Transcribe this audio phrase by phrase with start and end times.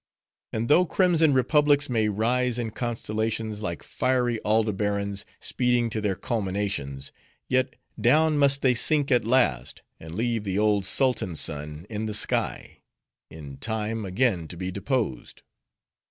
[0.51, 7.11] "And though crimson republics may rise in constellations, like fiery Aldebarans, speeding to their culminations;
[7.47, 12.15] yet, down must they sink at last, and leave the old sultan sun in the
[12.15, 12.79] sky;
[13.29, 15.43] in time, again to be deposed.